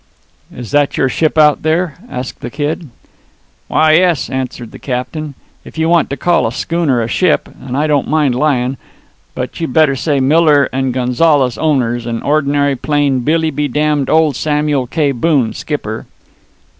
[0.51, 2.89] "Is that your ship out there?" asked the Kid.
[3.67, 7.77] "Why, yes," answered the captain, "if you want to call a schooner a ship, and
[7.77, 8.77] I don't mind lyin'.
[9.35, 14.35] But you better say Miller and Gonzales, owners, and ordinary plain, Billy be damned old
[14.35, 15.11] Samuel K.
[15.11, 16.07] Boone, skipper."